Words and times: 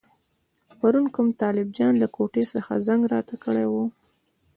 پرون 0.79 1.05
کوم 1.15 1.27
طالب 1.41 1.67
جان 1.77 1.93
له 2.01 2.07
کوټې 2.15 2.43
څخه 2.53 2.71
زنګ 2.87 3.01
راته 3.13 3.35
کړی 3.43 3.65
وو. 3.71 3.83